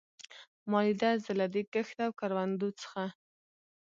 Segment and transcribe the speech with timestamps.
[0.69, 3.03] ما لیده، زه له دې کښت او کروندو څخه.